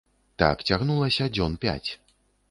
Так 0.43 0.61
цягнулася 0.69 1.27
дзён 1.35 1.57
пяць. 1.67 1.89